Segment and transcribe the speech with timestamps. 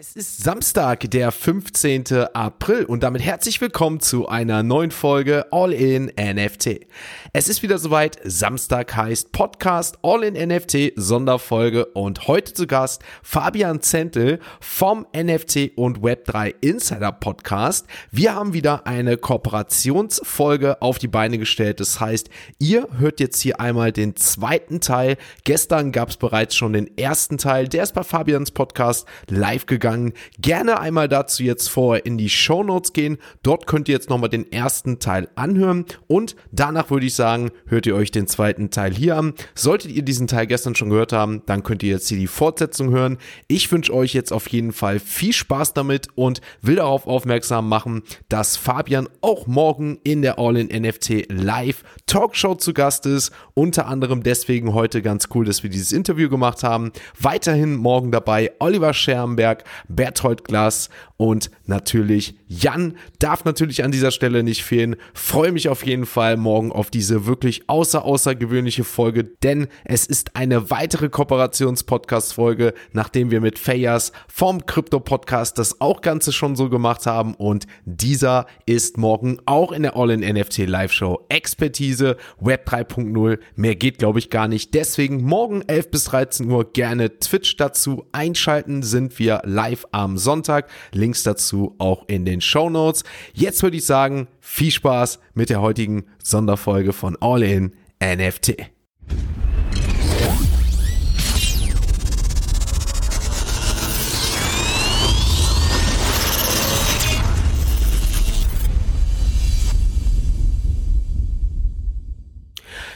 [0.00, 2.04] Es ist Samstag, der 15.
[2.32, 6.86] April und damit herzlich willkommen zu einer neuen Folge All in NFT.
[7.32, 13.02] Es ist wieder soweit, Samstag heißt Podcast All in NFT Sonderfolge und heute zu Gast
[13.24, 17.88] Fabian Zentel vom NFT und Web3 Insider Podcast.
[18.12, 21.80] Wir haben wieder eine Kooperationsfolge auf die Beine gestellt.
[21.80, 22.30] Das heißt,
[22.60, 25.16] ihr hört jetzt hier einmal den zweiten Teil.
[25.42, 29.87] Gestern gab es bereits schon den ersten Teil, der ist bei Fabians Podcast live gegangen
[29.88, 30.12] gegangen.
[30.40, 33.18] Gerne einmal dazu jetzt vorher in die Show Notes gehen.
[33.42, 37.86] Dort könnt ihr jetzt nochmal den ersten Teil anhören und danach würde ich sagen, hört
[37.86, 39.34] ihr euch den zweiten Teil hier an.
[39.54, 42.90] Solltet ihr diesen Teil gestern schon gehört haben, dann könnt ihr jetzt hier die Fortsetzung
[42.90, 43.18] hören.
[43.46, 48.02] Ich wünsche euch jetzt auf jeden Fall viel Spaß damit und will darauf aufmerksam machen,
[48.28, 53.32] dass Fabian auch morgen in der All-in-NFT Live Talkshow zu Gast ist.
[53.54, 56.92] Unter anderem deswegen heute ganz cool, dass wir dieses Interview gemacht haben.
[57.18, 64.42] Weiterhin morgen dabei Oliver Schermberg, Berthold Glass und natürlich Jan darf natürlich an dieser Stelle
[64.42, 64.96] nicht fehlen.
[65.12, 70.34] Freue mich auf jeden Fall morgen auf diese wirklich außer außergewöhnliche Folge, denn es ist
[70.34, 77.04] eine weitere Kooperations-Podcast-Folge, nachdem wir mit Fayas vom Krypto-Podcast das auch Ganze schon so gemacht
[77.04, 81.26] haben und dieser ist morgen auch in der All-in-NFT Live-Show.
[81.28, 84.72] Expertise, Web 3.0, mehr geht glaube ich gar nicht.
[84.72, 90.68] Deswegen morgen 11 bis 13 Uhr gerne Twitch dazu einschalten, sind wir live am Sonntag.
[90.92, 93.04] Links dazu auch in den Show Notes.
[93.34, 98.56] Jetzt würde ich sagen, viel Spaß mit der heutigen Sonderfolge von All in NFT.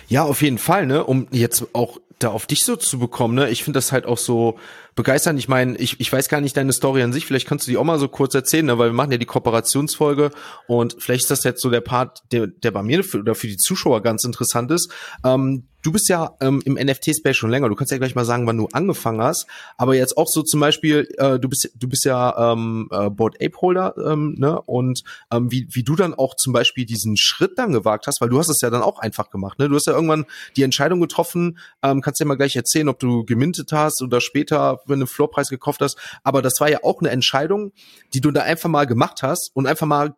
[0.09, 3.49] Ja, auf jeden Fall, ne, um jetzt auch da auf dich so zu bekommen, ne?
[3.49, 4.59] Ich finde das halt auch so
[4.95, 5.39] begeistern.
[5.39, 7.77] Ich meine, ich, ich weiß gar nicht deine Story an sich, vielleicht kannst du die
[7.77, 8.79] auch mal so kurz erzählen, ne?
[8.79, 10.31] weil wir machen ja die Kooperationsfolge
[10.67, 13.47] und vielleicht ist das jetzt so der Part, der, der bei mir für, oder für
[13.47, 14.93] die Zuschauer ganz interessant ist.
[15.25, 17.69] Ähm, Du bist ja ähm, im NFT-Space schon länger.
[17.69, 19.47] Du kannst ja gleich mal sagen, wann du angefangen hast.
[19.77, 23.43] Aber jetzt auch so zum Beispiel, äh, du bist du bist ja ähm, äh, Board
[23.43, 24.63] Ape Holder, ähm, ne?
[24.63, 28.29] Und ähm, wie wie du dann auch zum Beispiel diesen Schritt dann gewagt hast, weil
[28.29, 29.69] du hast es ja dann auch einfach gemacht, ne?
[29.69, 30.27] Du hast ja irgendwann
[30.57, 31.59] die Entscheidung getroffen.
[31.83, 35.49] Ähm, kannst ja mal gleich erzählen, ob du gemintet hast oder später, wenn du Floorpreis
[35.49, 35.99] gekauft hast.
[36.23, 37.73] Aber das war ja auch eine Entscheidung,
[38.15, 40.15] die du da einfach mal gemacht hast und einfach mal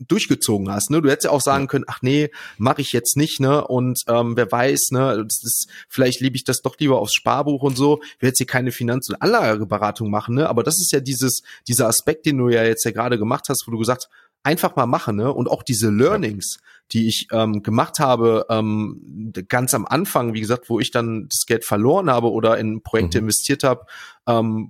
[0.00, 0.90] durchgezogen hast.
[0.90, 1.02] Ne?
[1.02, 3.66] Du hättest ja auch sagen können, ach nee, mache ich jetzt nicht, ne?
[3.66, 7.62] Und ähm, wer weiß, ne, das ist, vielleicht liebe ich das doch lieber aufs Sparbuch
[7.62, 8.00] und so.
[8.18, 10.48] Will jetzt hier keine Finanz- und Anlageberatung machen, ne?
[10.48, 13.64] Aber das ist ja dieses, dieser Aspekt, den du ja jetzt ja gerade gemacht hast,
[13.66, 14.08] wo du gesagt
[14.42, 15.32] einfach mal machen, ne?
[15.32, 16.58] Und auch diese Learnings,
[16.92, 21.44] die ich ähm, gemacht habe, ähm, ganz am Anfang, wie gesagt, wo ich dann das
[21.46, 23.24] Geld verloren habe oder in Projekte mhm.
[23.24, 23.86] investiert habe,
[24.26, 24.68] ähm,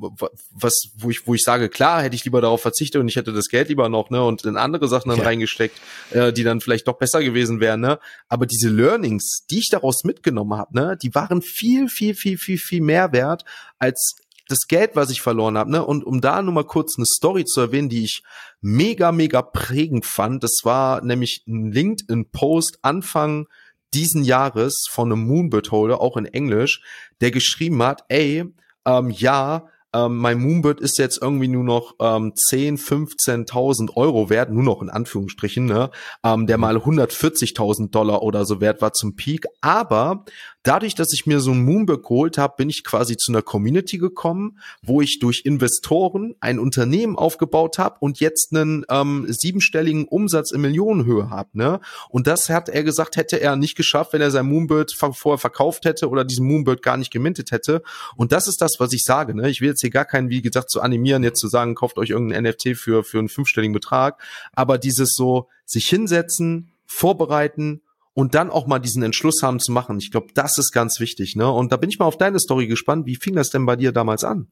[0.52, 3.32] was, wo ich, wo ich sage, klar, hätte ich lieber darauf verzichtet und ich hätte
[3.32, 5.24] das Geld lieber noch, ne, und in andere Sachen dann ja.
[5.24, 5.80] reingesteckt,
[6.10, 7.98] äh, die dann vielleicht doch besser gewesen wären, ne.
[8.28, 12.58] Aber diese Learnings, die ich daraus mitgenommen habe, ne, die waren viel, viel, viel, viel,
[12.58, 13.44] viel mehr wert
[13.78, 14.16] als
[14.48, 15.84] das Geld, was ich verloren habe, ne?
[15.84, 18.22] Und um da nur mal kurz eine Story zu erwähnen, die ich
[18.60, 23.46] mega, mega prägend fand, das war nämlich ein LinkedIn-Post Anfang
[23.94, 26.82] diesen Jahres von einem Moonbird-Holder, auch in Englisch,
[27.20, 28.44] der geschrieben hat, ey,
[28.84, 34.50] ähm, ja, ähm, mein Moonbird ist jetzt irgendwie nur noch ähm, 10, 15.000 Euro wert,
[34.50, 35.90] nur noch in Anführungsstrichen, ne?
[36.22, 39.46] ähm, der mal 140.000 Dollar oder so wert war zum Peak.
[39.62, 40.24] Aber
[40.62, 43.98] dadurch, dass ich mir so ein Moonbird geholt habe, bin ich quasi zu einer Community
[43.98, 50.50] gekommen, wo ich durch Investoren ein Unternehmen aufgebaut habe und jetzt einen ähm, siebenstelligen Umsatz
[50.50, 51.50] in Millionenhöhe habe.
[51.52, 51.80] Ne?
[52.08, 55.84] Und das hat er gesagt, hätte er nicht geschafft, wenn er sein Moonbird vorher verkauft
[55.84, 57.82] hätte oder diesen Moonbird gar nicht gemintet hätte.
[58.16, 59.34] Und das ist das, was ich sage.
[59.34, 59.48] Ne?
[59.50, 62.10] Ich will jetzt hier gar keinen, wie gesagt, zu animieren, jetzt zu sagen, kauft euch
[62.10, 64.20] irgendein NFT für, für einen fünfstelligen Betrag.
[64.52, 67.82] Aber dieses so, sich hinsetzen, vorbereiten
[68.18, 69.98] und dann auch mal diesen Entschluss haben zu machen.
[70.00, 71.36] Ich glaube, das ist ganz wichtig.
[71.36, 71.48] Ne?
[71.48, 73.06] Und da bin ich mal auf deine Story gespannt.
[73.06, 74.48] Wie fing das denn bei dir damals an?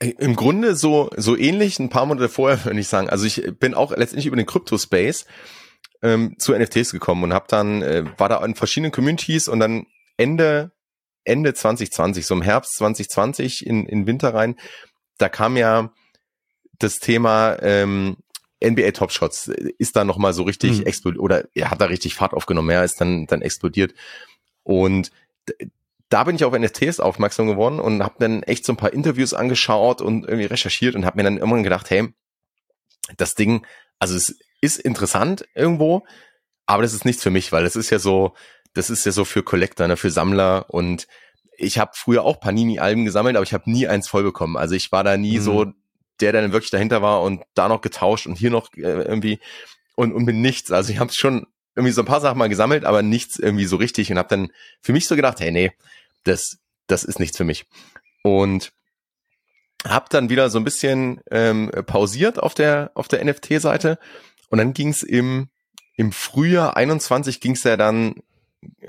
[0.00, 3.08] Äh, Im Grunde so, so ähnlich, ein paar Monate vorher, würde ich sagen.
[3.08, 5.24] Also ich bin auch letztendlich über den Crypto-Space
[6.02, 9.86] ähm, zu NFTs gekommen und habe dann, äh, war da in verschiedenen Communities und dann
[10.18, 10.72] Ende,
[11.24, 14.56] Ende 2020, so im Herbst 2020 in, in Winter rein,
[15.16, 15.90] da kam ja
[16.78, 18.18] das Thema ähm,
[18.68, 20.86] NBA Top Shots ist da nochmal so richtig mhm.
[20.86, 23.94] explodiert oder er hat da richtig Fahrt aufgenommen, er ist dann, dann explodiert.
[24.62, 25.10] Und
[26.08, 29.34] da bin ich auf NFTs aufmerksam geworden und habe dann echt so ein paar Interviews
[29.34, 32.08] angeschaut und irgendwie recherchiert und habe mir dann irgendwann gedacht, hey,
[33.16, 33.66] das Ding,
[33.98, 36.04] also es ist interessant irgendwo,
[36.66, 38.34] aber das ist nichts für mich, weil das ist ja so,
[38.74, 41.06] das ist ja so für Collector, ne, für Sammler und
[41.56, 44.56] ich habe früher auch Panini-Alben gesammelt, aber ich habe nie eins voll bekommen.
[44.56, 45.42] Also ich war da nie mhm.
[45.42, 45.72] so
[46.20, 49.40] der, dann wirklich dahinter war und da noch getauscht und hier noch äh, irgendwie
[49.96, 50.70] und, und mit nichts.
[50.70, 51.46] Also ich habe schon
[51.76, 54.50] irgendwie so ein paar Sachen mal gesammelt, aber nichts irgendwie so richtig und habe dann
[54.80, 55.72] für mich so gedacht, hey, nee,
[56.24, 57.66] das, das ist nichts für mich.
[58.22, 58.72] Und
[59.86, 63.98] habe dann wieder so ein bisschen ähm, pausiert auf der auf der NFT-Seite
[64.48, 65.48] und dann ging es im
[65.96, 68.14] im Frühjahr 21 ging es ja dann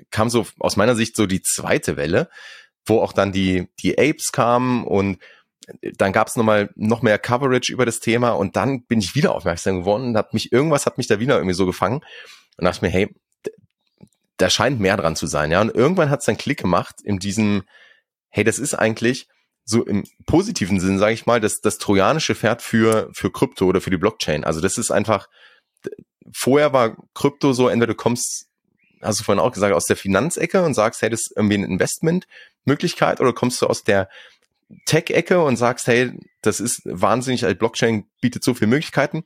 [0.09, 2.29] kam so aus meiner Sicht so die zweite Welle,
[2.85, 5.19] wo auch dann die die Apes kamen und
[5.81, 9.33] dann gab es nochmal noch mehr Coverage über das Thema und dann bin ich wieder
[9.33, 12.01] aufmerksam geworden und hat mich irgendwas hat mich da wieder irgendwie so gefangen
[12.57, 13.15] und dachte mir, hey,
[14.37, 15.61] da scheint mehr dran zu sein, ja.
[15.61, 17.63] Und irgendwann hat es dann Klick gemacht in diesem,
[18.29, 19.27] hey, das ist eigentlich
[19.63, 23.81] so im positiven Sinn, sage ich mal, das, das trojanische Pferd für, für Krypto oder
[23.81, 24.43] für die Blockchain.
[24.43, 25.27] Also das ist einfach,
[26.31, 28.47] vorher war Krypto so, entweder du kommst,
[29.01, 31.65] hast du vorhin auch gesagt, aus der Finanzecke und sagst, hey, das ist irgendwie eine
[31.65, 34.07] Investmentmöglichkeit oder kommst du aus der
[34.85, 39.23] Tech-Ecke und sagst, hey, das ist wahnsinnig, Blockchain bietet so viele Möglichkeiten,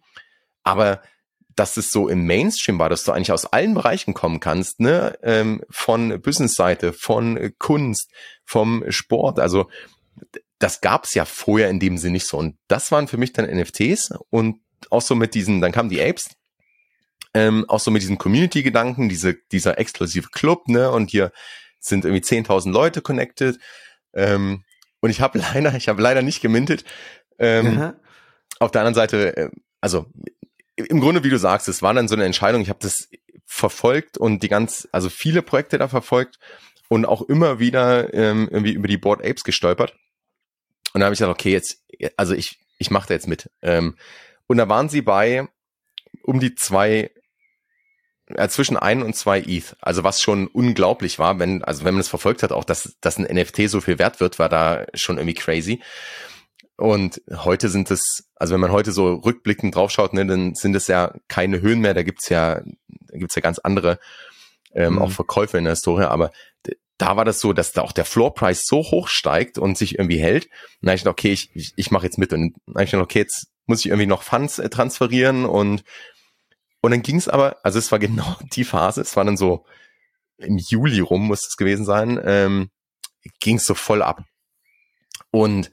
[0.63, 1.01] aber
[1.55, 5.17] dass es so im Mainstream war, dass du eigentlich aus allen Bereichen kommen kannst, ne,
[5.23, 8.11] ähm, von Business-Seite, von Kunst,
[8.45, 9.69] vom Sport, also
[10.59, 12.37] das gab's ja vorher in dem Sinne nicht so.
[12.37, 14.59] Und das waren für mich dann NFTs und
[14.89, 16.29] auch so mit diesen, dann kamen die Apes,
[17.33, 21.31] ähm, auch so mit diesem Community-Gedanken, diese, dieser exklusive Club, ne, und hier
[21.79, 23.59] sind irgendwie 10.000 Leute connected.
[24.13, 24.63] Ähm,
[25.01, 26.83] und ich habe leider, ich habe leider nicht gemintet.
[27.37, 27.93] Ähm,
[28.59, 29.49] Auf der anderen Seite, äh,
[29.81, 30.05] also
[30.75, 32.61] im Grunde, wie du sagst, es war dann so eine Entscheidung.
[32.61, 33.09] Ich habe das
[33.45, 36.39] verfolgt und die ganz, also viele Projekte da verfolgt
[36.87, 39.95] und auch immer wieder ähm, irgendwie über die Board Apes gestolpert.
[40.93, 41.83] Und da habe ich gesagt, okay, jetzt,
[42.17, 43.49] also ich, ich mache da jetzt mit.
[43.61, 43.97] Ähm,
[44.47, 45.47] und da waren sie bei
[46.23, 47.11] um die zwei,
[48.35, 49.75] äh, zwischen ein und zwei ETH.
[49.81, 53.17] Also was schon unglaublich war, wenn, also wenn man es verfolgt hat, auch dass, dass
[53.17, 55.81] ein NFT so viel wert wird, war da schon irgendwie crazy.
[56.77, 60.87] Und heute sind es, also wenn man heute so rückblickend draufschaut, ne, dann sind es
[60.87, 63.99] ja keine Höhen mehr, da gibt's ja, da gibt's ja ganz andere
[64.73, 65.01] ähm, mhm.
[65.01, 66.31] auch Verkäufe in der Historie, aber
[66.99, 70.19] da war das so, dass da auch der Floorpreis so hoch steigt und sich irgendwie
[70.19, 70.45] hält.
[70.45, 72.33] Und dann habe ich gedacht, okay, ich, ich, ich mache jetzt mit.
[72.33, 75.83] Und dann habe ich gedacht, okay, jetzt muss ich irgendwie noch Funds äh, transferieren und
[76.81, 79.65] und dann ging es aber, also es war genau die Phase, es war dann so
[80.37, 82.69] im Juli rum, muss es gewesen sein, ähm,
[83.39, 84.23] ging es so voll ab.
[85.31, 85.71] Und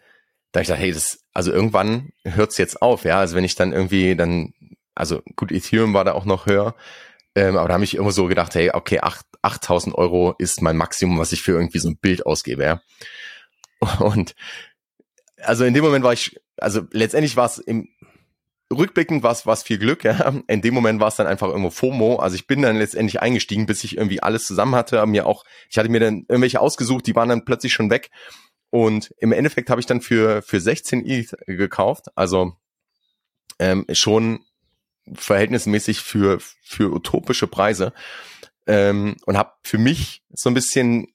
[0.52, 3.18] da ich dachte, hey, das, also irgendwann hört's jetzt auf, ja.
[3.18, 4.54] Also wenn ich dann irgendwie dann,
[4.94, 6.74] also gut, Ethereum war da auch noch höher,
[7.34, 9.00] ähm, aber da habe ich immer so gedacht, hey, okay,
[9.42, 12.80] 8000 Euro ist mein Maximum, was ich für irgendwie so ein Bild ausgebe, ja.
[14.00, 14.34] Und
[15.42, 17.88] also in dem Moment war ich, also letztendlich war es im
[18.72, 20.34] rückblickend war es viel Glück, ja.
[20.48, 22.16] In dem Moment war es dann einfach irgendwo FOMO.
[22.16, 25.78] Also ich bin dann letztendlich eingestiegen, bis ich irgendwie alles zusammen hatte, mir auch, ich
[25.78, 28.10] hatte mir dann irgendwelche ausgesucht, die waren dann plötzlich schon weg.
[28.70, 32.06] Und im Endeffekt habe ich dann für, für 16 ETH gekauft.
[32.16, 32.56] Also
[33.58, 34.40] ähm, schon
[35.14, 37.92] verhältnismäßig für, für utopische Preise
[38.66, 41.08] ähm, und habe für mich so ein bisschen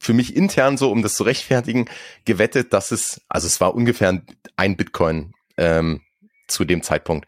[0.00, 1.88] für mich intern so, um das zu rechtfertigen,
[2.24, 4.20] gewettet, dass es, also es war ungefähr
[4.56, 6.02] ein Bitcoin ähm,
[6.46, 7.26] zu dem Zeitpunkt.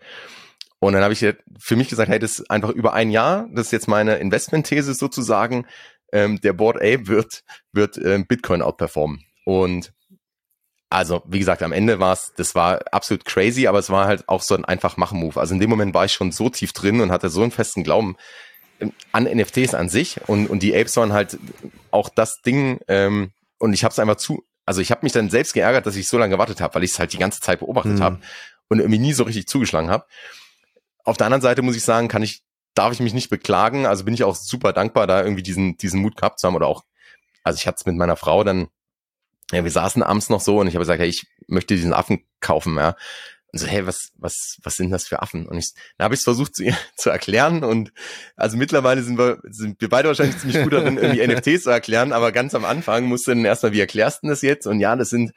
[0.81, 1.26] Und dann habe ich
[1.59, 4.94] für mich gesagt, hey, das ist einfach über ein Jahr, das ist jetzt meine Investmentthese
[4.94, 5.67] sozusagen,
[6.12, 7.43] ähm, der Board A wird,
[7.73, 9.25] wird ähm, Bitcoin outperformen.
[9.44, 9.93] Und
[10.91, 14.26] also, wie gesagt, am Ende war es, das war absolut crazy, aber es war halt
[14.28, 15.38] auch so ein einfach Machen-Move.
[15.38, 17.85] Also in dem Moment war ich schon so tief drin und hatte so einen festen
[17.85, 18.16] Glauben
[18.81, 21.38] ähm, an NFTs an sich und, und die Apes waren halt
[21.90, 25.28] auch das Ding ähm, und ich habe es einfach zu, also ich habe mich dann
[25.28, 27.59] selbst geärgert, dass ich so lange gewartet habe, weil ich es halt die ganze Zeit
[27.59, 28.02] beobachtet mhm.
[28.02, 28.19] habe
[28.69, 30.07] und irgendwie nie so richtig zugeschlagen habe.
[31.05, 32.43] Auf der anderen Seite muss ich sagen, kann ich,
[32.75, 36.01] darf ich mich nicht beklagen, also bin ich auch super dankbar, da irgendwie diesen, diesen
[36.01, 36.85] Mut gehabt zu haben oder auch,
[37.45, 38.69] also ich hatte es mit meiner Frau dann
[39.53, 42.25] ja, wir saßen abends noch so und ich habe gesagt, hey, ich möchte diesen Affen
[42.41, 42.97] kaufen, ja.
[43.51, 45.47] Und so, hey, was, was, was sind das für Affen?
[45.47, 46.65] Und ich, da habe ich es versucht zu,
[46.97, 47.93] zu erklären und
[48.37, 52.13] also mittlerweile sind wir, sind wir beide wahrscheinlich ziemlich gut darin, irgendwie NFTs zu erklären,
[52.13, 54.67] aber ganz am Anfang musste dann erstmal, wie erklärst du das jetzt?
[54.67, 55.33] Und ja, das sind,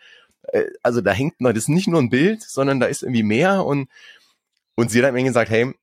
[0.83, 3.65] also da hängt noch, das ist nicht nur ein Bild, sondern da ist irgendwie mehr
[3.65, 3.89] und,
[4.75, 5.73] und sie hat mir gesagt, hey,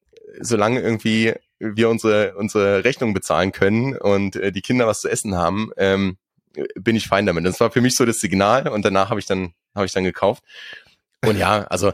[0.40, 5.36] solange irgendwie wir unsere, unsere Rechnung bezahlen können und äh, die Kinder was zu essen
[5.36, 6.18] haben, ähm,
[6.74, 7.44] bin ich fein damit.
[7.44, 10.04] Das war für mich so das Signal und danach habe ich dann habe ich dann
[10.04, 10.42] gekauft.
[11.24, 11.92] Und ja, also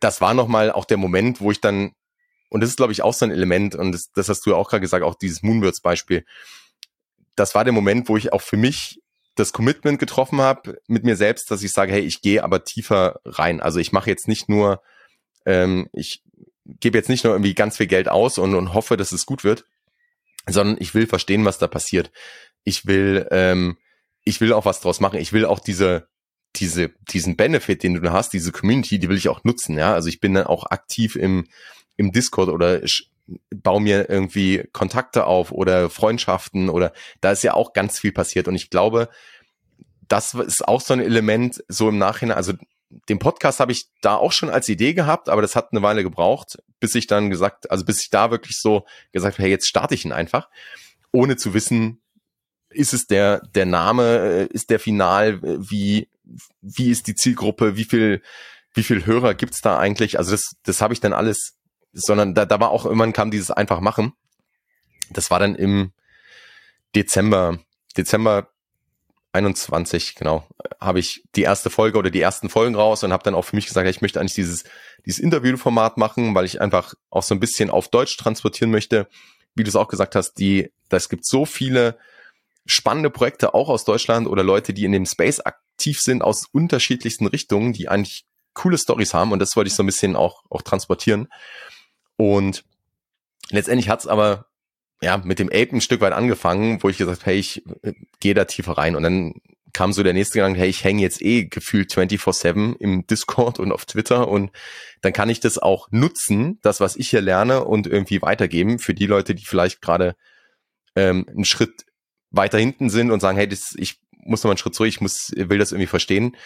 [0.00, 1.92] das war nochmal auch der Moment, wo ich dann
[2.48, 4.56] und das ist glaube ich auch so ein Element und das, das hast du ja
[4.56, 6.24] auch gerade gesagt, auch dieses Moonbirds Beispiel.
[7.34, 9.01] Das war der Moment, wo ich auch für mich
[9.34, 13.20] das Commitment getroffen habe mit mir selbst, dass ich sage, hey, ich gehe aber tiefer
[13.24, 13.60] rein.
[13.60, 14.82] Also ich mache jetzt nicht nur,
[15.46, 16.22] ähm, ich
[16.64, 19.42] gebe jetzt nicht nur irgendwie ganz viel Geld aus und, und hoffe, dass es gut
[19.44, 19.64] wird,
[20.48, 22.12] sondern ich will verstehen, was da passiert.
[22.64, 23.78] Ich will ähm,
[24.24, 25.18] ich will auch was draus machen.
[25.18, 26.08] Ich will auch diese,
[26.56, 29.94] diese, diesen Benefit, den du hast, diese Community, die will ich auch nutzen, ja.
[29.94, 31.46] Also ich bin dann auch aktiv im,
[31.96, 32.82] im Discord oder
[33.50, 38.48] baue mir irgendwie Kontakte auf oder Freundschaften oder da ist ja auch ganz viel passiert
[38.48, 39.08] und ich glaube,
[40.08, 42.52] das ist auch so ein Element so im Nachhinein, also
[43.08, 46.02] den Podcast habe ich da auch schon als Idee gehabt, aber das hat eine Weile
[46.02, 49.68] gebraucht, bis ich dann gesagt, also bis ich da wirklich so gesagt habe, hey, jetzt
[49.68, 50.48] starte ich ihn einfach,
[51.10, 52.02] ohne zu wissen,
[52.70, 56.08] ist es der, der Name, äh, ist der Final, wie,
[56.60, 58.22] wie ist die Zielgruppe, wie viel,
[58.74, 60.18] wie viel Hörer gibt's da eigentlich?
[60.18, 61.54] Also das, das habe ich dann alles,
[61.92, 64.12] sondern da, da war auch irgendwann kam dieses einfach machen.
[65.10, 65.92] Das war dann im
[66.94, 67.58] Dezember,
[67.96, 68.48] Dezember
[69.32, 70.46] 21, genau,
[70.78, 73.56] habe ich die erste Folge oder die ersten Folgen raus und habe dann auch für
[73.56, 74.64] mich gesagt, ich möchte eigentlich dieses,
[75.06, 79.08] dieses Interviewformat machen, weil ich einfach auch so ein bisschen auf Deutsch transportieren möchte.
[79.54, 81.98] Wie du es auch gesagt hast, die, das gibt so viele
[82.66, 87.26] spannende Projekte auch aus Deutschland oder Leute, die in dem Space aktiv sind aus unterschiedlichsten
[87.26, 90.62] Richtungen, die eigentlich coole Stories haben und das wollte ich so ein bisschen auch, auch
[90.62, 91.28] transportieren.
[92.16, 92.64] Und
[93.50, 94.46] letztendlich hat's aber
[95.02, 98.34] ja, mit dem Ape ein Stück weit angefangen, wo ich gesagt hey, ich äh, gehe
[98.34, 98.94] da tiefer rein.
[98.94, 99.34] Und dann
[99.72, 103.72] kam so der nächste Gedanke, hey, ich hänge jetzt eh gefühlt 24-7 im Discord und
[103.72, 104.50] auf Twitter und
[105.00, 108.94] dann kann ich das auch nutzen, das, was ich hier lerne und irgendwie weitergeben für
[108.94, 110.14] die Leute, die vielleicht gerade
[110.94, 111.86] ähm, einen Schritt
[112.30, 115.00] weiter hinten sind und sagen, hey, das, ich muss noch mal einen Schritt zurück, ich
[115.00, 116.36] muss, will das irgendwie verstehen.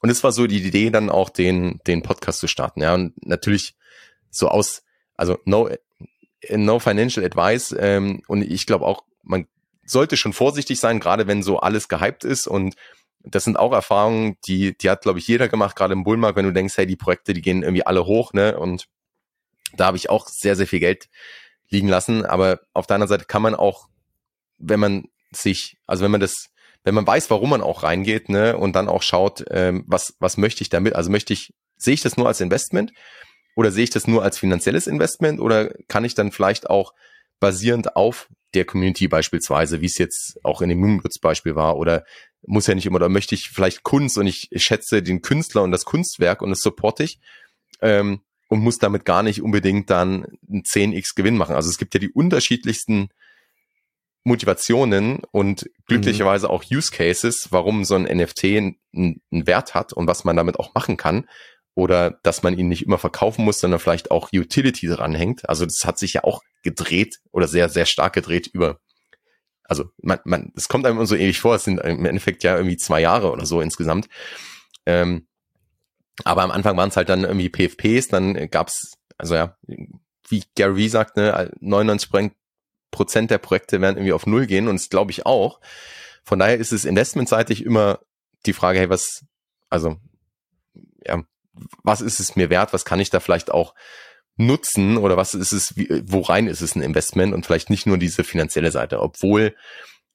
[0.00, 2.82] Und es war so die Idee, dann auch den, den Podcast zu starten.
[2.82, 3.74] Ja, und natürlich
[4.30, 4.83] so aus,
[5.16, 5.68] also no,
[6.50, 7.74] no financial advice.
[7.78, 9.46] Ähm, und ich glaube auch, man
[9.86, 12.74] sollte schon vorsichtig sein, gerade wenn so alles gehypt ist und
[13.24, 16.44] das sind auch Erfahrungen, die, die hat, glaube ich, jeder gemacht, gerade im Bullmarkt, wenn
[16.44, 18.58] du denkst, hey, die Projekte, die gehen irgendwie alle hoch, ne?
[18.58, 18.86] Und
[19.76, 21.08] da habe ich auch sehr, sehr viel Geld
[21.70, 22.26] liegen lassen.
[22.26, 23.88] Aber auf der anderen Seite kann man auch,
[24.58, 26.50] wenn man sich, also wenn man das,
[26.84, 30.36] wenn man weiß, warum man auch reingeht, ne, und dann auch schaut, ähm, was, was
[30.36, 30.94] möchte ich damit?
[30.94, 32.92] Also möchte ich, sehe ich das nur als Investment
[33.54, 36.92] oder sehe ich das nur als finanzielles Investment oder kann ich dann vielleicht auch
[37.40, 42.04] basierend auf der Community beispielsweise, wie es jetzt auch in dem Moongoods-Beispiel war, oder
[42.46, 45.72] muss ja nicht immer, oder möchte ich vielleicht Kunst und ich schätze den Künstler und
[45.72, 47.18] das Kunstwerk und das supporte ich
[47.80, 51.56] ähm, und muss damit gar nicht unbedingt dann ein 10x Gewinn machen.
[51.56, 53.08] Also es gibt ja die unterschiedlichsten
[54.24, 60.06] Motivationen und glücklicherweise auch Use Cases, warum so ein NFT einen, einen Wert hat und
[60.06, 61.26] was man damit auch machen kann
[61.74, 65.48] oder dass man ihn nicht immer verkaufen muss, sondern vielleicht auch Utility dranhängt.
[65.48, 68.78] Also das hat sich ja auch gedreht oder sehr, sehr stark gedreht über,
[69.64, 72.76] also man, man, es kommt einem so ewig vor, es sind im Endeffekt ja irgendwie
[72.76, 74.08] zwei Jahre oder so insgesamt.
[74.86, 75.26] Ähm,
[76.22, 79.56] aber am Anfang waren es halt dann irgendwie PFPs, dann gab's, also ja,
[80.28, 82.32] wie Gary Vee sagt, ne, 99
[82.92, 85.60] Prozent der Projekte werden irgendwie auf Null gehen und das glaube ich auch.
[86.22, 87.98] Von daher ist es investmentseitig immer
[88.46, 89.24] die Frage, hey, was,
[89.68, 89.96] also
[91.04, 91.24] ja,
[91.82, 93.74] was ist es mir wert, was kann ich da vielleicht auch
[94.36, 97.98] nutzen oder was ist es, wie, worein ist es ein Investment und vielleicht nicht nur
[97.98, 99.54] diese finanzielle Seite, obwohl,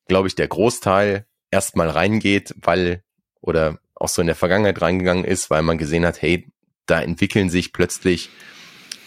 [0.07, 3.03] glaube ich, der Großteil erstmal reingeht, weil
[3.41, 6.47] oder auch so in der Vergangenheit reingegangen ist, weil man gesehen hat, hey,
[6.85, 8.29] da entwickeln sich plötzlich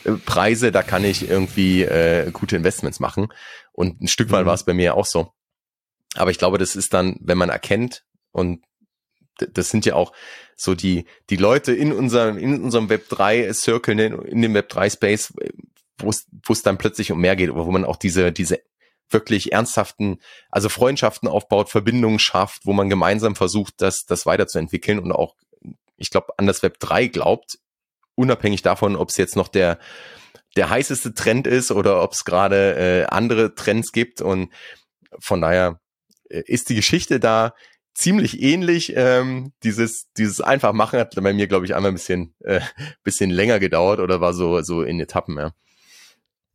[0.05, 3.29] äh, Preise, da kann ich irgendwie äh, gute Investments machen.
[3.73, 4.49] Und ein Stück weit mhm.
[4.49, 5.33] war es bei mir auch so.
[6.15, 8.65] Aber ich glaube, das ist dann, wenn man erkennt, und
[9.39, 10.13] das sind ja auch
[10.63, 14.91] so die, die Leute in unserem, in unserem Web 3 Circle, in, dem Web 3
[14.91, 15.33] Space,
[15.99, 18.61] wo es, dann plötzlich um mehr geht, wo man auch diese, diese
[19.11, 20.19] wirklich ernsthaften,
[20.51, 25.35] also Freundschaften aufbaut, Verbindungen schafft, wo man gemeinsam versucht, das, das weiterzuentwickeln und auch,
[25.97, 27.59] ich glaube, an das Web 3 glaubt,
[28.15, 29.79] unabhängig davon, ob es jetzt noch der,
[30.57, 34.21] der heißeste Trend ist oder ob es gerade äh, andere Trends gibt.
[34.21, 34.53] Und
[35.19, 35.81] von daher
[36.29, 37.55] äh, ist die Geschichte da
[37.95, 38.93] ziemlich ähnlich.
[38.97, 42.61] Ähm, dieses, dieses einfach machen hat bei mir, glaube ich, einmal ein bisschen, äh,
[43.05, 45.53] bisschen länger gedauert oder war so, so in Etappen, ja.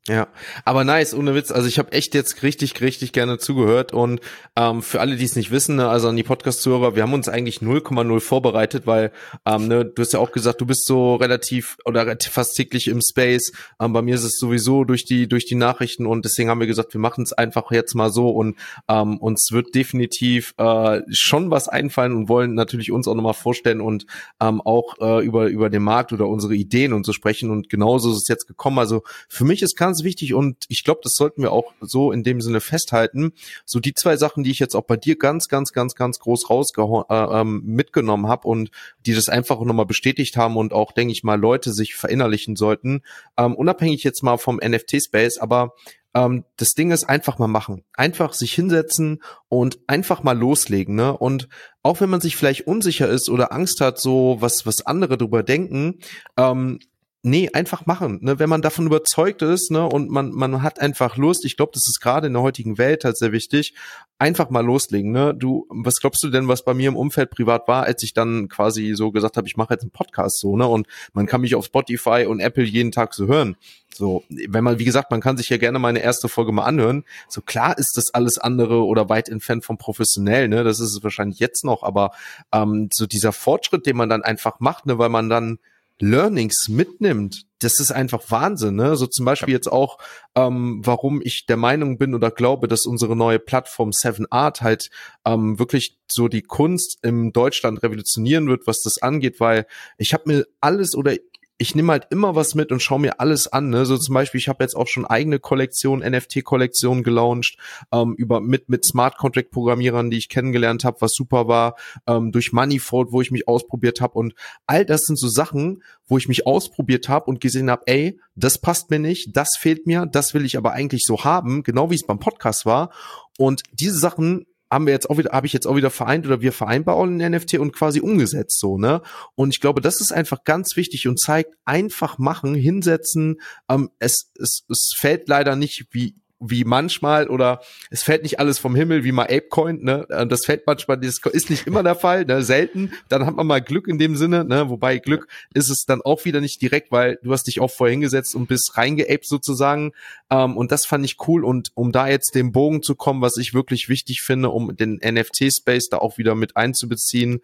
[0.09, 0.29] Ja,
[0.63, 1.51] aber nice, ohne Witz.
[1.51, 4.21] Also ich habe echt jetzt richtig, richtig gerne zugehört und
[4.55, 7.27] ähm, für alle, die es nicht wissen, ne, also an die Podcast-Zuhörer, wir haben uns
[7.27, 9.11] eigentlich 0,0 vorbereitet, weil
[9.45, 13.01] ähm, ne, du hast ja auch gesagt, du bist so relativ oder fast täglich im
[13.01, 13.51] Space.
[13.81, 16.67] Ähm, bei mir ist es sowieso durch die durch die Nachrichten und deswegen haben wir
[16.67, 18.55] gesagt, wir machen es einfach jetzt mal so und
[18.87, 23.81] ähm, uns wird definitiv äh, schon was einfallen und wollen natürlich uns auch nochmal vorstellen
[23.81, 24.05] und
[24.39, 28.11] ähm, auch äh, über über den Markt oder unsere Ideen und so sprechen und genauso
[28.11, 28.79] ist es jetzt gekommen.
[28.79, 32.11] Also für mich ist ganz ganz wichtig und ich glaube, das sollten wir auch so
[32.11, 33.33] in dem Sinne festhalten.
[33.65, 36.51] So die zwei Sachen, die ich jetzt auch bei dir ganz, ganz, ganz, ganz groß
[36.51, 38.69] rausgehauen äh, ähm, mitgenommen habe und
[39.05, 43.01] die das einfach nochmal bestätigt haben und auch, denke ich mal, Leute sich verinnerlichen sollten,
[43.37, 45.73] ähm, unabhängig jetzt mal vom NFT-Space, aber
[46.13, 47.83] ähm, das Ding ist einfach mal machen.
[47.93, 51.17] Einfach sich hinsetzen und einfach mal loslegen, ne?
[51.17, 51.49] Und
[51.81, 55.41] auch wenn man sich vielleicht unsicher ist oder Angst hat, so was, was andere drüber
[55.41, 55.99] denken,
[56.37, 56.79] ähm,
[57.27, 58.19] nee, einfach machen.
[58.21, 58.39] Ne?
[58.39, 61.87] Wenn man davon überzeugt ist ne, und man, man hat einfach Lust, ich glaube, das
[61.87, 63.73] ist gerade in der heutigen Welt halt sehr wichtig,
[64.19, 65.11] einfach mal loslegen.
[65.11, 65.35] Ne?
[65.35, 68.47] Du, was glaubst du denn, was bei mir im Umfeld privat war, als ich dann
[68.47, 70.67] quasi so gesagt habe, ich mache jetzt einen Podcast so, ne?
[70.67, 73.57] Und man kann mich auf Spotify und Apple jeden Tag so hören.
[73.93, 77.03] So, wenn man, wie gesagt, man kann sich ja gerne meine erste Folge mal anhören.
[77.29, 80.63] So klar ist das alles andere oder weit entfernt vom professionell, ne?
[80.63, 82.11] Das ist es wahrscheinlich jetzt noch, aber
[82.51, 85.59] ähm, so dieser Fortschritt, den man dann einfach macht, ne, weil man dann
[85.99, 88.75] Learnings mitnimmt, das ist einfach Wahnsinn.
[88.75, 88.95] Ne?
[88.95, 89.97] So zum Beispiel jetzt auch,
[90.35, 94.89] ähm, warum ich der Meinung bin oder glaube, dass unsere neue Plattform Seven Art halt
[95.25, 99.65] ähm, wirklich so die Kunst im Deutschland revolutionieren wird, was das angeht, weil
[99.97, 101.15] ich habe mir alles oder
[101.59, 103.69] ich nehme halt immer was mit und schaue mir alles an.
[103.69, 103.85] Ne?
[103.85, 107.57] So zum Beispiel, ich habe jetzt auch schon eigene Kollektion, NFT-Kollektion gelauncht,
[107.91, 112.31] ähm, über mit mit Smart Contract Programmierern, die ich kennengelernt habe, was super war, ähm,
[112.31, 114.35] durch Moneyfold, wo ich mich ausprobiert habe und
[114.67, 118.59] all das sind so Sachen, wo ich mich ausprobiert habe und gesehen habe, ey, das
[118.59, 121.95] passt mir nicht, das fehlt mir, das will ich aber eigentlich so haben, genau wie
[121.95, 122.91] es beim Podcast war.
[123.37, 126.41] Und diese Sachen haben wir jetzt auch wieder, habe ich jetzt auch wieder vereint oder
[126.41, 129.01] wir vereinbaren in NFT und quasi umgesetzt so, ne?
[129.35, 133.39] Und ich glaube, das ist einfach ganz wichtig und zeigt einfach machen, hinsetzen.
[133.69, 138.59] Ähm, es, es, es fällt leider nicht wie wie manchmal oder es fällt nicht alles
[138.59, 140.05] vom Himmel wie mal Apecoin, ne?
[140.09, 142.43] Äh, das fällt manchmal, das ist nicht immer der Fall, ne?
[142.43, 142.91] Selten.
[143.09, 144.69] Dann hat man mal Glück in dem Sinne, ne?
[144.69, 147.91] Wobei Glück ist es dann auch wieder nicht direkt, weil du hast dich auch vorher
[147.91, 149.93] hingesetzt und bist reingeaped sozusagen.
[150.29, 151.43] Ähm, und das fand ich cool.
[151.43, 154.99] Und um da jetzt den Bogen zu kommen, was ich wirklich wichtig finde, um den
[155.03, 157.41] NFT-Space da auch wieder mit einzubeziehen,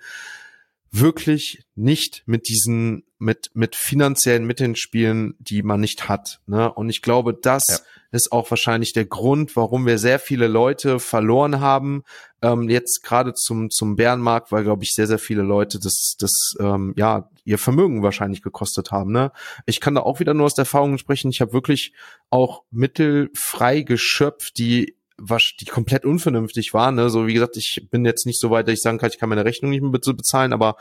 [0.96, 6.40] wirklich nicht mit diesen, mit, mit finanziellen Mitteln spielen, die man nicht hat.
[6.46, 6.72] Ne?
[6.72, 7.78] Und ich glaube, das ja.
[8.12, 12.04] ist auch wahrscheinlich der Grund, warum wir sehr viele Leute verloren haben.
[12.44, 16.56] Ähm, jetzt gerade zum, zum Bärenmarkt, weil, glaube ich, sehr, sehr viele Leute das, das,
[16.60, 19.12] ähm, ja, ihr Vermögen wahrscheinlich gekostet haben.
[19.12, 19.32] Ne?
[19.66, 21.32] Ich kann da auch wieder nur aus der Erfahrung sprechen.
[21.32, 21.94] Ich habe wirklich
[22.30, 26.96] auch Mittel frei geschöpft, die was die komplett unvernünftig waren.
[26.96, 27.10] Ne?
[27.10, 29.30] So wie gesagt, ich bin jetzt nicht so weit, dass ich sagen kann, ich kann
[29.30, 30.76] meine Rechnung nicht mehr bezahlen, aber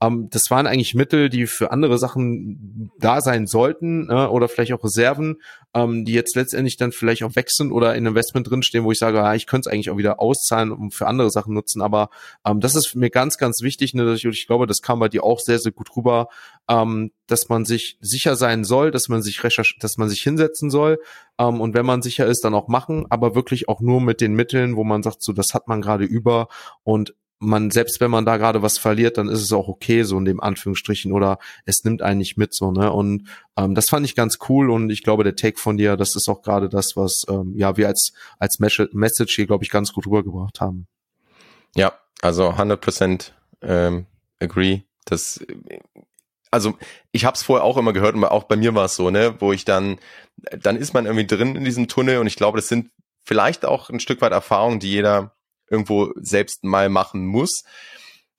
[0.00, 4.72] ähm, das waren eigentlich Mittel, die für andere Sachen da sein sollten äh, oder vielleicht
[4.72, 5.36] auch Reserven,
[5.74, 9.18] ähm, die jetzt letztendlich dann vielleicht auch wechseln oder in Investment drinstehen, wo ich sage,
[9.18, 11.82] ja, ich könnte es eigentlich auch wieder auszahlen und für andere Sachen nutzen.
[11.82, 12.10] Aber
[12.44, 13.94] ähm, das ist mir ganz, ganz wichtig.
[13.94, 16.28] Ne, dass ich, ich glaube, das kam bei dir auch sehr, sehr gut rüber,
[16.68, 20.70] ähm, dass man sich sicher sein soll, dass man sich recherch dass man sich hinsetzen
[20.70, 20.98] soll
[21.38, 24.34] ähm, und wenn man sicher ist, dann auch machen, aber wirklich auch nur mit den
[24.34, 26.48] Mitteln, wo man sagt, so das hat man gerade über
[26.82, 30.18] und man, selbst wenn man da gerade was verliert, dann ist es auch okay, so
[30.18, 32.92] in dem Anführungsstrichen, oder es nimmt einen nicht mit, so, ne?
[32.92, 36.16] Und ähm, das fand ich ganz cool und ich glaube, der Take von dir, das
[36.16, 39.92] ist auch gerade das, was ähm, ja wir als, als Message hier, glaube ich, ganz
[39.92, 40.88] gut rübergebracht haben.
[41.76, 43.30] Ja, also 100%
[43.62, 44.06] ähm,
[44.40, 44.82] agree.
[45.04, 45.40] Das,
[46.50, 46.76] also
[47.12, 49.36] ich habe es vorher auch immer gehört und auch bei mir war es so, ne,
[49.40, 49.98] wo ich dann,
[50.36, 52.90] dann ist man irgendwie drin in diesem Tunnel und ich glaube, das sind
[53.24, 55.36] vielleicht auch ein Stück weit Erfahrungen, die jeder
[55.70, 57.64] irgendwo selbst mal machen muss.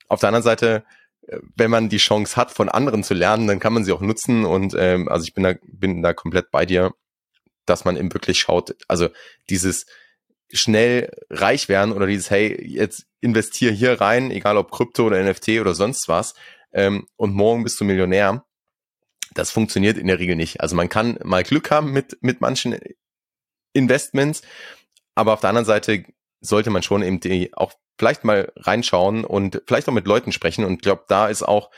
[0.07, 0.83] Auf der anderen Seite,
[1.27, 4.01] äh, wenn man die Chance hat, von anderen zu lernen, dann kann man sie auch
[4.01, 4.45] nutzen.
[4.45, 6.93] Und ähm, also ich bin da, bin da komplett bei dir,
[7.65, 9.09] dass man eben wirklich schaut, also
[9.49, 9.85] dieses
[10.51, 15.59] schnell reich werden oder dieses, hey, jetzt investier hier rein, egal ob Krypto oder NFT
[15.59, 16.33] oder sonst was,
[16.71, 18.45] ähm, und morgen bist du Millionär.
[19.33, 20.61] Das funktioniert in der Regel nicht.
[20.61, 22.77] Also man kann mal Glück haben mit, mit manchen
[23.73, 24.41] Investments,
[25.15, 26.05] aber auf der anderen Seite
[26.41, 30.63] sollte man schon eben die auch vielleicht mal reinschauen und vielleicht auch mit Leuten sprechen.
[30.63, 31.69] Und ich glaube, da ist auch,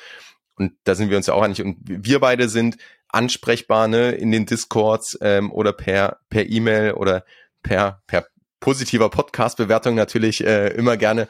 [0.55, 2.77] und da sind wir uns ja auch einig, und wir beide sind
[3.09, 7.25] ansprechbar ne, in den Discords ähm, oder per per E-Mail oder
[7.63, 8.27] per per
[8.59, 11.27] positiver Podcast-Bewertung natürlich äh, immer gerne.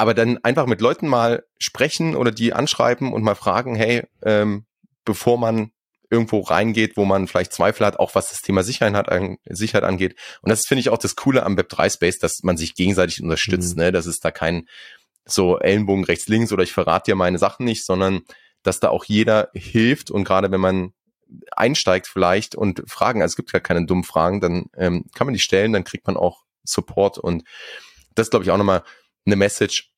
[0.00, 4.64] Aber dann einfach mit Leuten mal sprechen oder die anschreiben und mal fragen, hey, ähm,
[5.04, 5.72] bevor man
[6.08, 9.10] irgendwo reingeht, wo man vielleicht Zweifel hat, auch was das Thema Sicherheit, hat,
[9.44, 10.16] Sicherheit angeht.
[10.40, 13.82] Und das finde ich auch das Coole am Web3-Space, dass man sich gegenseitig unterstützt, mhm.
[13.82, 13.92] ne?
[13.92, 14.66] dass es da kein
[15.26, 18.22] so Ellenbogen rechts, links oder ich verrate dir meine Sachen nicht, sondern
[18.62, 20.94] dass da auch jeder hilft und gerade wenn man
[21.52, 25.34] einsteigt vielleicht und Fragen, also es gibt ja keine dummen Fragen, dann ähm, kann man
[25.34, 27.44] die stellen, dann kriegt man auch Support und
[28.14, 28.82] das glaube ich auch nochmal
[29.26, 29.89] eine Message,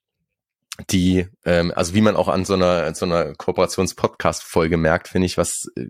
[0.90, 5.36] die, ähm, also wie man auch an so einer, so einer Kooperations-Podcast-Folge merkt, finde ich,
[5.36, 5.86] was, äh,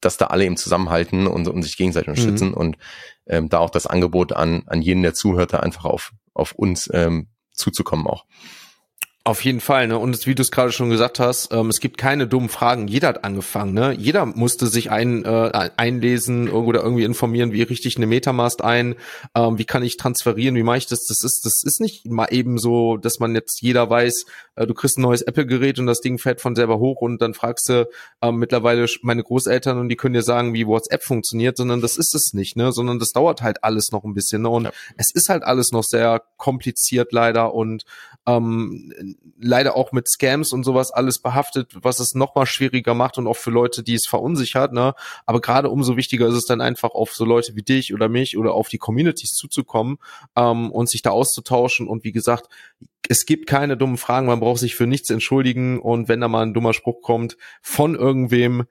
[0.00, 2.54] dass da alle eben zusammenhalten und, und sich gegenseitig unterstützen mhm.
[2.54, 2.78] und
[3.26, 7.28] ähm, da auch das Angebot an, an jeden, der zuhörte, einfach auf, auf uns ähm,
[7.52, 8.24] zuzukommen auch.
[9.28, 9.98] Auf jeden Fall, ne?
[9.98, 12.88] Und wie du es gerade schon gesagt hast, ähm, es gibt keine dummen Fragen.
[12.88, 13.92] Jeder hat angefangen, ne?
[13.92, 18.94] Jeder musste sich ein, äh, einlesen oder irgendwie informieren, wie richte ich eine Metamask ein,
[19.34, 21.04] ähm, wie kann ich transferieren, wie mache ich das?
[21.04, 24.72] Das ist, das ist nicht mal eben so, dass man jetzt jeder weiß, äh, du
[24.72, 27.86] kriegst ein neues Apple-Gerät und das Ding fährt von selber hoch und dann fragst du
[28.22, 32.14] ähm, mittlerweile meine Großeltern und die können dir sagen, wie WhatsApp funktioniert, sondern das ist
[32.14, 32.72] es nicht, ne?
[32.72, 34.48] Sondern das dauert halt alles noch ein bisschen, ne?
[34.48, 34.72] Und ja.
[34.96, 37.84] es ist halt alles noch sehr kompliziert leider und
[38.26, 43.18] ähm, leider auch mit Scams und sowas alles behaftet, was es noch mal schwieriger macht
[43.18, 44.72] und auch für Leute, die es verunsichert.
[44.72, 44.94] Ne?
[45.26, 48.36] Aber gerade umso wichtiger ist es dann einfach auf so Leute wie dich oder mich
[48.36, 49.98] oder auf die Communities zuzukommen
[50.36, 51.88] ähm, und sich da auszutauschen.
[51.88, 52.48] Und wie gesagt,
[53.08, 56.42] es gibt keine dummen Fragen, man braucht sich für nichts entschuldigen und wenn da mal
[56.42, 58.66] ein dummer Spruch kommt von irgendwem,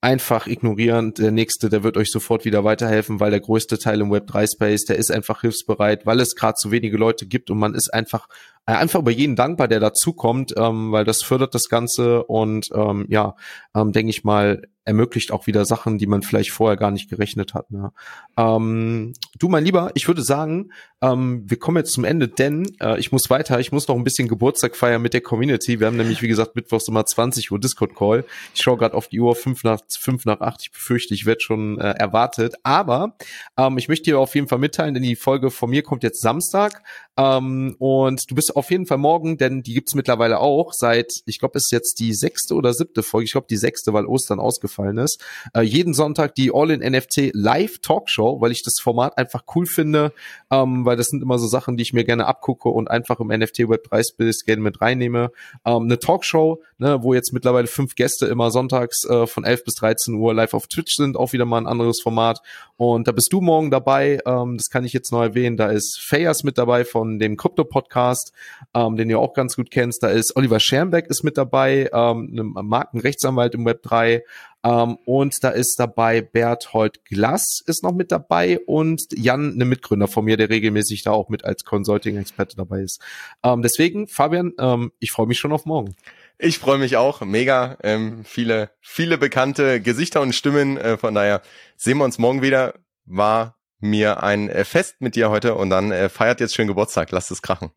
[0.00, 1.14] einfach ignorieren.
[1.14, 4.46] Der nächste, der wird euch sofort wieder weiterhelfen, weil der größte Teil im Web 3
[4.46, 7.92] Space, der ist einfach hilfsbereit, weil es gerade zu wenige Leute gibt und man ist
[7.92, 8.28] einfach
[8.76, 13.34] einfach über jeden dankbar, der dazukommt, ähm, weil das fördert das Ganze und ähm, ja,
[13.74, 17.52] ähm, denke ich mal, ermöglicht auch wieder Sachen, die man vielleicht vorher gar nicht gerechnet
[17.52, 17.70] hat.
[17.70, 17.92] Ne?
[18.38, 22.98] Ähm, du, mein Lieber, ich würde sagen, ähm, wir kommen jetzt zum Ende, denn äh,
[22.98, 25.78] ich muss weiter, ich muss noch ein bisschen Geburtstag feiern mit der Community.
[25.78, 28.24] Wir haben nämlich, wie gesagt, mittwochs immer 20 Uhr Discord-Call.
[28.54, 30.62] Ich schaue gerade auf die Uhr, fünf nach, fünf nach acht.
[30.62, 32.54] Ich befürchte, ich werde schon äh, erwartet.
[32.62, 33.14] Aber
[33.58, 36.22] ähm, ich möchte dir auf jeden Fall mitteilen, denn die Folge von mir kommt jetzt
[36.22, 36.82] Samstag.
[37.18, 41.38] Ähm, und du bist auf jeden Fall morgen, denn die gibt's mittlerweile auch seit, ich
[41.38, 43.24] glaube, ist jetzt die sechste oder siebte Folge.
[43.24, 45.22] Ich glaube, die sechste, weil Ostern ausgefallen ist.
[45.54, 50.12] Äh, jeden Sonntag die All-in-NFT Live Talkshow, weil ich das Format einfach cool finde,
[50.50, 53.28] ähm, weil das sind immer so Sachen, die ich mir gerne abgucke und einfach im
[53.28, 55.30] NFT Web 3 Space gerne mit reinnehme.
[55.64, 59.74] Ähm, eine Talkshow, ne, wo jetzt mittlerweile fünf Gäste immer sonntags äh, von 11 bis
[59.74, 62.40] 13 Uhr live auf Twitch sind, auch wieder mal ein anderes Format.
[62.76, 64.20] Und da bist du morgen dabei.
[64.24, 65.56] Ähm, das kann ich jetzt noch erwähnen.
[65.56, 68.32] Da ist Fayas mit dabei von dem Krypto-Podcast,
[68.74, 70.02] ähm, den du auch ganz gut kennst.
[70.02, 74.22] Da ist Oliver Schermbeck ist mit dabei, ähm, ein Markenrechtsanwalt im Web 3.
[74.64, 80.08] Ähm, und da ist dabei Berthold Glass ist noch mit dabei und Jan, eine Mitgründer
[80.08, 83.00] von mir, der regelmäßig da auch mit als Consulting-Experte dabei ist.
[83.44, 85.94] Ähm, deswegen, Fabian, ähm, ich freue mich schon auf morgen.
[86.38, 87.78] Ich freue mich auch, mega.
[87.82, 90.76] Ähm, viele, viele bekannte Gesichter und Stimmen.
[90.76, 91.42] Äh, von daher
[91.76, 92.74] sehen wir uns morgen wieder.
[93.06, 97.10] War mir ein äh, Fest mit dir heute und dann äh, feiert jetzt schön Geburtstag.
[97.10, 97.70] Lasst es krachen.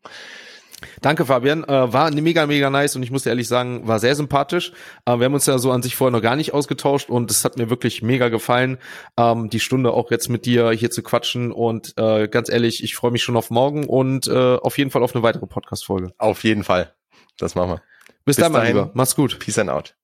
[1.00, 1.64] Danke, Fabian.
[1.64, 4.72] Äh, war mega, mega nice und ich muss ehrlich sagen, war sehr sympathisch.
[5.04, 7.44] Äh, wir haben uns ja so an sich vorher noch gar nicht ausgetauscht und es
[7.44, 8.78] hat mir wirklich mega gefallen,
[9.16, 11.52] ähm, die Stunde auch jetzt mit dir hier zu quatschen.
[11.52, 15.02] Und äh, ganz ehrlich, ich freue mich schon auf morgen und äh, auf jeden Fall
[15.02, 16.12] auf eine weitere Podcast-Folge.
[16.18, 16.92] Auf jeden Fall.
[17.38, 17.82] Das machen wir.
[18.24, 18.90] Bis, Bis dann, mein Lieber.
[18.94, 19.38] Mach's gut.
[19.38, 19.94] Peace and out.